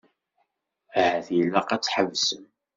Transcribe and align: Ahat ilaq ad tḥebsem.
Ahat 0.99 1.27
ilaq 1.39 1.69
ad 1.75 1.81
tḥebsem. 1.83 2.45